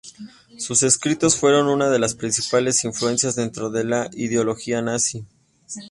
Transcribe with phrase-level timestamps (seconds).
[0.57, 5.27] Sus escritos fueron una de las principales influencias dentro de la ideología nazi.